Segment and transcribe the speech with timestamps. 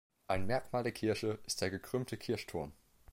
[0.25, 2.73] Ein Merkmal der Kirche ist der gekrümmte Kirchturm.